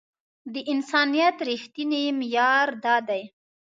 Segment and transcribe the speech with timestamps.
[0.53, 3.21] د انسانيت رښتينی معيار دا دی.